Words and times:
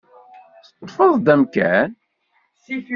Teṭṭfeḍ-d 0.79 1.27
amkan? 1.33 1.91